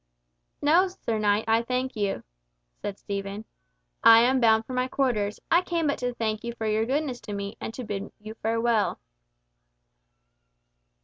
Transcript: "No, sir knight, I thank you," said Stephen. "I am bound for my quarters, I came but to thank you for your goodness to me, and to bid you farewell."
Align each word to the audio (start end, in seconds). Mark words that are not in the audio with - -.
"No, 0.63 0.87
sir 0.87 1.19
knight, 1.19 1.45
I 1.47 1.61
thank 1.61 1.95
you," 1.95 2.23
said 2.73 2.97
Stephen. 2.97 3.45
"I 4.03 4.21
am 4.21 4.39
bound 4.39 4.65
for 4.65 4.73
my 4.73 4.87
quarters, 4.87 5.39
I 5.51 5.61
came 5.61 5.85
but 5.85 5.99
to 5.99 6.11
thank 6.15 6.43
you 6.43 6.53
for 6.55 6.65
your 6.65 6.87
goodness 6.87 7.19
to 7.21 7.33
me, 7.33 7.55
and 7.61 7.71
to 7.75 7.83
bid 7.83 8.11
you 8.19 8.33
farewell." 8.33 8.99